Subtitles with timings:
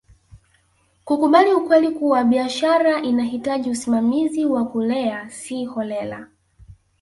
[1.05, 6.27] kukubali ukweli kuwa biashara inahitaji usimamizi wa kulea si holela